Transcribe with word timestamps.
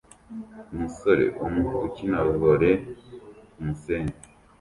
Umusore 0.73 1.25
umwe 1.45 1.69
ukina 1.87 2.19
volley 2.39 2.75
kumusenyi 3.53 4.15